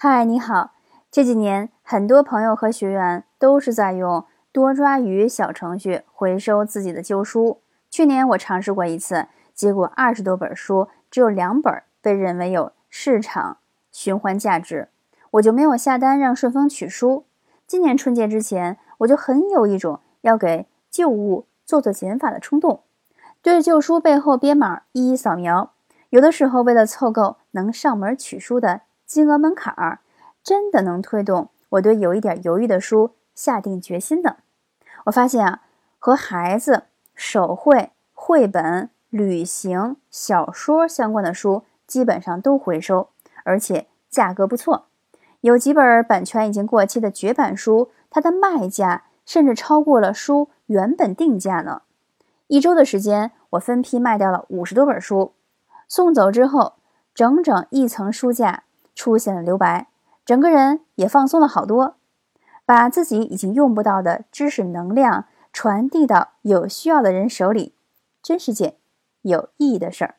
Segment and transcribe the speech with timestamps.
[0.00, 0.74] 嗨，你好。
[1.10, 7.58] 这几年，很多朋友和学员都是在用多抓鱼小程序回收自己的旧书。
[7.90, 13.56] 去年我尝试过一次，结果二十多本书只有两本被认为有市场
[13.90, 14.86] 循环价值，
[15.32, 17.24] 我就没有下单让顺丰取书。
[17.66, 22.84] 今年春节之前，我就很有一种要给旧物做做减法的冲动，
[23.42, 25.72] 对着旧书背后编码一一扫描。
[26.10, 28.82] 有的时候，为了凑够能上门取书的。
[29.08, 30.00] 金额门槛儿
[30.44, 34.36] 真的能推动我对有一点犹豫的书下定决心的。
[35.06, 35.62] 我发现啊，
[35.98, 43.08] 和孩子、手绘、绘本、旅行、小说相关的书基本上都回收，
[43.44, 44.88] 而且价格不错。
[45.40, 51.80] 有几本版权已经过期的绝版书，它的卖价甚至超过了书原本定价呢。
[52.48, 55.32] 一周的时间，我分批卖掉了五十多本书，
[55.88, 56.74] 送走之后，
[57.14, 58.64] 整整一层书架。
[58.98, 59.86] 出现了留白，
[60.24, 61.94] 整个人也放松了好多，
[62.66, 67.76] 把自己已经用不到的知识能量传递到有需要的人手里，
[68.20, 68.74] 真是件
[69.22, 70.16] 有意义的事儿。